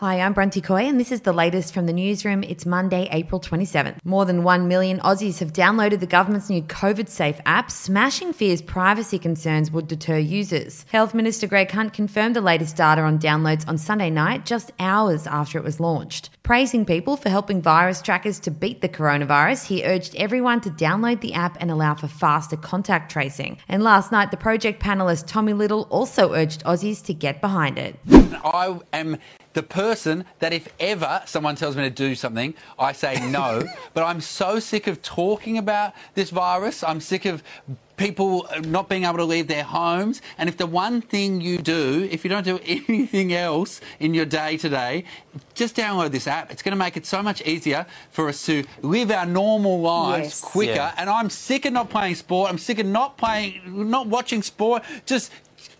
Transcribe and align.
Hi, 0.00 0.20
I'm 0.20 0.32
Bronte 0.32 0.62
Coy, 0.62 0.86
and 0.86 0.98
this 0.98 1.12
is 1.12 1.20
the 1.20 1.32
latest 1.34 1.74
from 1.74 1.84
the 1.84 1.92
newsroom. 1.92 2.42
It's 2.42 2.64
Monday, 2.64 3.06
April 3.12 3.38
27th. 3.38 3.98
More 4.02 4.24
than 4.24 4.44
1 4.44 4.66
million 4.66 4.98
Aussies 5.00 5.40
have 5.40 5.52
downloaded 5.52 6.00
the 6.00 6.06
government's 6.06 6.48
new 6.48 6.62
COVID 6.62 7.06
Safe 7.06 7.38
app, 7.44 7.70
smashing 7.70 8.32
fears 8.32 8.62
privacy 8.62 9.18
concerns 9.18 9.70
would 9.70 9.88
deter 9.88 10.16
users. 10.16 10.86
Health 10.90 11.12
Minister 11.12 11.46
Greg 11.46 11.70
Hunt 11.70 11.92
confirmed 11.92 12.34
the 12.34 12.40
latest 12.40 12.76
data 12.76 13.02
on 13.02 13.18
downloads 13.18 13.68
on 13.68 13.76
Sunday 13.76 14.08
night, 14.08 14.46
just 14.46 14.72
hours 14.78 15.26
after 15.26 15.58
it 15.58 15.64
was 15.64 15.80
launched. 15.80 16.30
Praising 16.44 16.86
people 16.86 17.18
for 17.18 17.28
helping 17.28 17.60
virus 17.60 18.00
trackers 18.00 18.40
to 18.40 18.50
beat 18.50 18.80
the 18.80 18.88
coronavirus, 18.88 19.66
he 19.66 19.84
urged 19.84 20.16
everyone 20.16 20.62
to 20.62 20.70
download 20.70 21.20
the 21.20 21.34
app 21.34 21.58
and 21.60 21.70
allow 21.70 21.94
for 21.94 22.08
faster 22.08 22.56
contact 22.56 23.12
tracing. 23.12 23.58
And 23.68 23.84
last 23.84 24.12
night, 24.12 24.30
the 24.30 24.38
project 24.38 24.82
panelist 24.82 25.26
Tommy 25.26 25.52
Little 25.52 25.82
also 25.90 26.32
urged 26.32 26.64
Aussies 26.64 27.04
to 27.04 27.12
get 27.12 27.42
behind 27.42 27.78
it. 27.78 27.96
I 28.42 28.80
am 28.94 29.18
the 29.52 29.62
person 29.62 29.89
that 29.94 30.52
if 30.52 30.68
ever 30.78 31.22
someone 31.26 31.56
tells 31.56 31.76
me 31.76 31.82
to 31.82 31.90
do 31.90 32.14
something, 32.14 32.54
I 32.78 32.92
say 32.92 33.28
no. 33.30 33.62
but 33.94 34.04
I'm 34.04 34.20
so 34.20 34.58
sick 34.58 34.86
of 34.86 35.02
talking 35.02 35.58
about 35.58 35.94
this 36.14 36.30
virus. 36.30 36.82
I'm 36.82 37.00
sick 37.00 37.24
of 37.24 37.42
people 37.96 38.48
not 38.64 38.88
being 38.88 39.04
able 39.04 39.18
to 39.18 39.24
leave 39.24 39.46
their 39.46 39.62
homes. 39.64 40.22
And 40.38 40.48
if 40.48 40.56
the 40.56 40.66
one 40.66 41.02
thing 41.02 41.40
you 41.42 41.58
do, 41.58 42.08
if 42.10 42.24
you 42.24 42.30
don't 42.30 42.44
do 42.44 42.58
anything 42.66 43.34
else 43.34 43.80
in 43.98 44.14
your 44.14 44.24
day 44.24 44.56
today, 44.56 45.04
just 45.54 45.76
download 45.76 46.10
this 46.10 46.26
app. 46.26 46.50
It's 46.50 46.62
going 46.62 46.72
to 46.72 46.78
make 46.78 46.96
it 46.96 47.04
so 47.04 47.22
much 47.22 47.42
easier 47.42 47.84
for 48.10 48.28
us 48.28 48.46
to 48.46 48.64
live 48.82 49.10
our 49.10 49.26
normal 49.26 49.80
lives 49.80 50.28
Yes. 50.28 50.40
quicker. 50.40 50.72
Yeah. 50.72 50.94
And 50.96 51.10
I'm 51.10 51.28
sick 51.28 51.64
of 51.66 51.72
not 51.74 51.90
playing 51.90 52.14
sport. 52.14 52.50
I'm 52.50 52.58
sick 52.58 52.78
of 52.78 52.86
not 52.86 53.18
playing, 53.18 53.60
not 53.90 54.06
watching 54.06 54.42
sport. 54.42 54.82
Just 55.04 55.30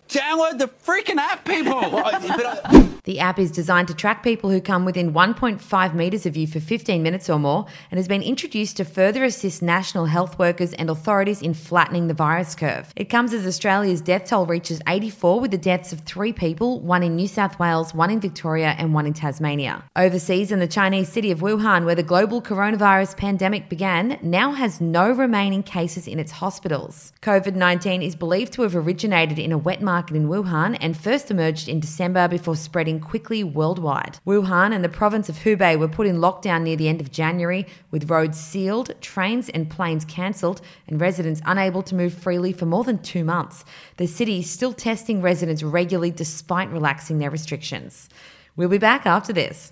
download 0.07 0.59
the 0.59 0.67
freaking 0.67 1.17
app, 1.17 1.43
people. 1.45 1.81
The 3.03 3.19
app 3.19 3.39
is 3.39 3.49
designed 3.49 3.87
to 3.87 3.95
track 3.95 4.23
people 4.23 4.51
who 4.51 4.61
come 4.61 4.85
within 4.85 5.11
1.5 5.11 5.93
metres 5.95 6.27
of 6.27 6.37
you 6.37 6.45
for 6.45 6.59
15 6.59 7.01
minutes 7.01 7.29
or 7.31 7.39
more 7.39 7.65
and 7.89 7.97
has 7.97 8.07
been 8.07 8.21
introduced 8.21 8.77
to 8.77 8.85
further 8.85 9.23
assist 9.23 9.63
national 9.63 10.05
health 10.05 10.37
workers 10.37 10.73
and 10.73 10.87
authorities 10.87 11.41
in 11.41 11.55
flattening 11.55 12.07
the 12.07 12.13
virus 12.13 12.53
curve. 12.53 12.93
It 12.95 13.05
comes 13.05 13.33
as 13.33 13.47
Australia's 13.47 14.01
death 14.01 14.25
toll 14.25 14.45
reaches 14.45 14.81
84 14.87 15.39
with 15.39 15.49
the 15.49 15.57
deaths 15.57 15.91
of 15.91 16.01
three 16.01 16.31
people, 16.31 16.79
one 16.79 17.01
in 17.01 17.15
New 17.15 17.27
South 17.27 17.57
Wales, 17.57 17.93
one 17.95 18.11
in 18.11 18.19
Victoria, 18.19 18.75
and 18.77 18.93
one 18.93 19.07
in 19.07 19.13
Tasmania. 19.13 19.83
Overseas 19.95 20.51
in 20.51 20.59
the 20.59 20.67
Chinese 20.67 21.09
city 21.09 21.31
of 21.31 21.39
Wuhan, 21.39 21.85
where 21.85 21.95
the 21.95 22.03
global 22.03 22.39
coronavirus 22.39 23.17
pandemic 23.17 23.67
began, 23.67 24.19
now 24.21 24.51
has 24.51 24.79
no 24.79 25.11
remaining 25.11 25.63
cases 25.63 26.07
in 26.07 26.19
its 26.19 26.33
hospitals. 26.33 27.13
COVID 27.23 27.55
19 27.55 28.03
is 28.03 28.15
believed 28.15 28.53
to 28.53 28.61
have 28.61 28.75
originated 28.75 29.39
in 29.39 29.51
a 29.51 29.57
wet 29.57 29.81
market 29.81 30.15
in 30.15 30.27
Wuhan 30.27 30.77
and 30.79 30.95
first 30.95 31.31
emerged 31.31 31.67
in 31.67 31.79
December 31.79 32.27
before 32.27 32.55
spreading 32.55 32.90
quickly 32.99 33.43
worldwide. 33.43 34.19
Wuhan 34.25 34.73
and 34.73 34.83
the 34.83 34.89
province 34.89 35.29
of 35.29 35.37
Hubei 35.37 35.77
were 35.77 35.87
put 35.87 36.07
in 36.07 36.17
lockdown 36.17 36.63
near 36.63 36.75
the 36.75 36.89
end 36.89 37.01
of 37.01 37.11
January, 37.11 37.65
with 37.89 38.09
roads 38.09 38.39
sealed, 38.39 38.93
trains 39.01 39.49
and 39.49 39.69
planes 39.69 40.05
cancelled, 40.05 40.61
and 40.87 40.99
residents 40.99 41.41
unable 41.45 41.81
to 41.83 41.95
move 41.95 42.13
freely 42.13 42.53
for 42.53 42.65
more 42.65 42.83
than 42.83 43.01
two 43.01 43.23
months. 43.23 43.63
The 43.97 44.07
city 44.07 44.39
is 44.39 44.49
still 44.49 44.73
testing 44.73 45.21
residents 45.21 45.63
regularly 45.63 46.11
despite 46.11 46.69
relaxing 46.71 47.19
their 47.19 47.29
restrictions. 47.29 48.09
We'll 48.55 48.69
be 48.69 48.77
back 48.77 49.05
after 49.05 49.31
this. 49.31 49.71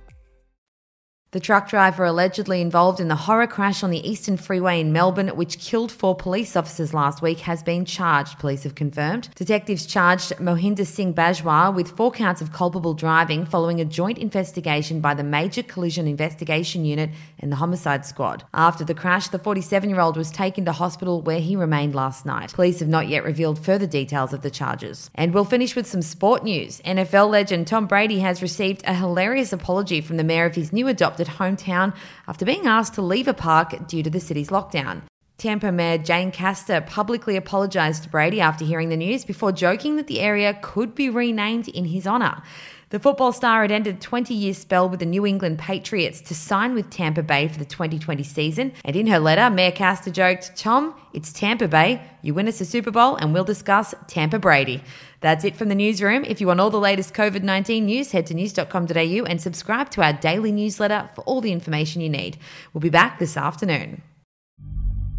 The 1.31 1.39
truck 1.39 1.69
driver 1.69 2.03
allegedly 2.03 2.59
involved 2.59 2.99
in 2.99 3.07
the 3.07 3.15
horror 3.15 3.47
crash 3.47 3.83
on 3.83 3.89
the 3.89 4.05
Eastern 4.05 4.35
Freeway 4.35 4.81
in 4.81 4.91
Melbourne, 4.91 5.29
which 5.29 5.59
killed 5.59 5.89
four 5.89 6.13
police 6.13 6.57
officers 6.57 6.93
last 6.93 7.21
week, 7.21 7.39
has 7.39 7.63
been 7.63 7.85
charged, 7.85 8.37
police 8.37 8.63
have 8.63 8.75
confirmed. 8.75 9.29
Detectives 9.35 9.85
charged 9.85 10.33
Mohinder 10.39 10.85
Singh 10.85 11.13
Bajwa 11.13 11.73
with 11.73 11.95
four 11.95 12.11
counts 12.11 12.41
of 12.41 12.51
culpable 12.51 12.93
driving 12.93 13.45
following 13.45 13.79
a 13.79 13.85
joint 13.85 14.17
investigation 14.17 14.99
by 14.99 15.13
the 15.13 15.23
Major 15.23 15.63
Collision 15.63 16.05
Investigation 16.05 16.83
Unit 16.83 17.11
and 17.39 17.49
the 17.49 17.55
Homicide 17.55 18.05
Squad. 18.05 18.43
After 18.53 18.83
the 18.83 18.93
crash, 18.93 19.29
the 19.29 19.39
47 19.39 19.89
year 19.89 20.01
old 20.01 20.17
was 20.17 20.31
taken 20.31 20.65
to 20.65 20.73
hospital 20.73 21.21
where 21.21 21.39
he 21.39 21.55
remained 21.55 21.95
last 21.95 22.25
night. 22.25 22.51
Police 22.51 22.79
have 22.79 22.89
not 22.89 23.07
yet 23.07 23.23
revealed 23.23 23.57
further 23.57 23.87
details 23.87 24.33
of 24.33 24.41
the 24.41 24.51
charges. 24.51 25.09
And 25.15 25.33
we'll 25.33 25.45
finish 25.45 25.77
with 25.77 25.87
some 25.87 26.01
sport 26.01 26.43
news. 26.43 26.81
NFL 26.81 27.29
legend 27.29 27.67
Tom 27.67 27.87
Brady 27.87 28.19
has 28.19 28.41
received 28.41 28.83
a 28.85 28.93
hilarious 28.93 29.53
apology 29.53 30.01
from 30.01 30.17
the 30.17 30.25
mayor 30.25 30.43
of 30.43 30.55
his 30.55 30.73
new 30.73 30.89
adopted 30.89 31.20
hometown 31.27 31.95
after 32.27 32.45
being 32.45 32.67
asked 32.67 32.93
to 32.95 33.01
leave 33.01 33.27
a 33.27 33.33
park 33.33 33.87
due 33.87 34.03
to 34.03 34.09
the 34.09 34.19
city's 34.19 34.49
lockdown. 34.49 35.01
Tampa 35.37 35.71
Mayor 35.71 35.97
Jane 35.97 36.31
Castor 36.31 36.81
publicly 36.81 37.35
apologised 37.35 38.03
to 38.03 38.09
Brady 38.09 38.39
after 38.39 38.63
hearing 38.63 38.89
the 38.89 38.97
news 38.97 39.25
before 39.25 39.51
joking 39.51 39.95
that 39.95 40.05
the 40.05 40.19
area 40.19 40.57
could 40.61 40.93
be 40.93 41.09
renamed 41.09 41.67
in 41.67 41.85
his 41.85 42.05
honour. 42.05 42.43
The 42.91 42.99
football 42.99 43.31
star 43.31 43.61
had 43.61 43.71
ended 43.71 43.95
a 43.95 43.99
20 43.99 44.33
year 44.33 44.53
spell 44.53 44.89
with 44.89 44.99
the 44.99 45.05
New 45.05 45.25
England 45.25 45.59
Patriots 45.59 46.19
to 46.23 46.35
sign 46.35 46.73
with 46.73 46.89
Tampa 46.89 47.23
Bay 47.23 47.47
for 47.47 47.57
the 47.57 47.63
2020 47.63 48.21
season. 48.23 48.73
And 48.83 48.97
in 48.97 49.07
her 49.07 49.17
letter, 49.17 49.49
Mayor 49.49 49.71
Castor 49.71 50.11
joked, 50.11 50.57
Tom, 50.57 50.93
it's 51.13 51.31
Tampa 51.31 51.69
Bay. 51.69 52.01
You 52.21 52.33
win 52.33 52.49
us 52.49 52.59
a 52.59 52.65
Super 52.65 52.91
Bowl 52.91 53.15
and 53.15 53.33
we'll 53.33 53.45
discuss 53.45 53.95
Tampa 54.07 54.39
Brady. 54.39 54.83
That's 55.21 55.45
it 55.45 55.55
from 55.55 55.69
the 55.69 55.75
newsroom. 55.75 56.25
If 56.25 56.41
you 56.41 56.47
want 56.47 56.59
all 56.59 56.69
the 56.69 56.81
latest 56.81 57.13
COVID 57.13 57.43
19 57.43 57.85
news, 57.85 58.11
head 58.11 58.25
to 58.27 58.33
news.com.au 58.33 58.93
and 59.25 59.41
subscribe 59.41 59.89
to 59.91 60.03
our 60.03 60.11
daily 60.11 60.51
newsletter 60.51 61.09
for 61.15 61.21
all 61.21 61.39
the 61.39 61.53
information 61.53 62.01
you 62.01 62.09
need. 62.09 62.37
We'll 62.73 62.81
be 62.81 62.89
back 62.89 63.19
this 63.19 63.37
afternoon. 63.37 64.01